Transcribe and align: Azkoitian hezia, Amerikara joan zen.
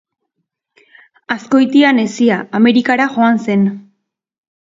Azkoitian 1.35 2.01
hezia, 2.05 2.39
Amerikara 2.61 3.07
joan 3.17 3.39
zen. 3.49 3.67